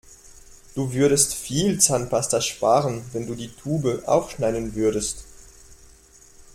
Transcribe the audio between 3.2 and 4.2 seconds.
du die Tube